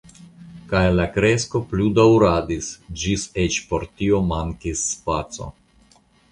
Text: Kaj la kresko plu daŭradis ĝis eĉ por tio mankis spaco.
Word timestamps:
Kaj 0.69 0.79
la 0.99 1.03
kresko 1.17 1.61
plu 1.73 1.91
daŭradis 1.99 2.71
ĝis 3.03 3.29
eĉ 3.45 3.61
por 3.69 3.89
tio 4.01 4.25
mankis 4.35 4.85
spaco. 4.97 5.55